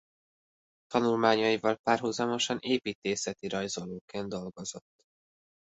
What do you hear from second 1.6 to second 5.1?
párhuzamosan építészeti rajzolóként dolgozott.